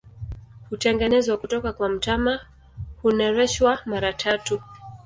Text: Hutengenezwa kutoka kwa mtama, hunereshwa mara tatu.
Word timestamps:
Hutengenezwa 0.69 1.37
kutoka 1.37 1.73
kwa 1.73 1.89
mtama, 1.89 2.39
hunereshwa 3.01 3.79
mara 3.85 4.13
tatu. 4.13 4.61